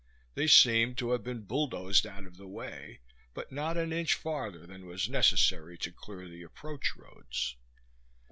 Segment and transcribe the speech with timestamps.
[0.33, 3.01] They seemed to have been bulldozed out of the way,
[3.35, 7.55] but not an inch farther than was necessary to clear the approach roads.